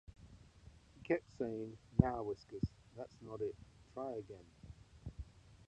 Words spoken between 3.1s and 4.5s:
not it, try again.